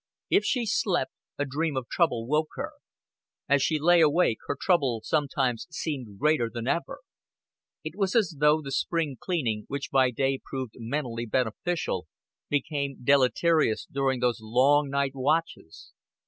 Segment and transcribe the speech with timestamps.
[0.31, 2.71] If she slept, a dream of trouble woke her.
[3.47, 7.01] As she lay awake her trouble sometimes seemed greater than ever.
[7.83, 12.07] It was as though the spring cleaning, which by day proved mentally beneficial,
[12.49, 15.93] became deleterious during these long night watches.